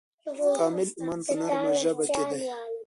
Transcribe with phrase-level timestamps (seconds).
[0.57, 2.41] کامل ایمان په نرمه ژبه کې دی.